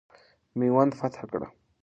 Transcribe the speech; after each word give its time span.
میوند 0.57 0.91
فتح 0.99 1.21
کړه. 1.31 1.47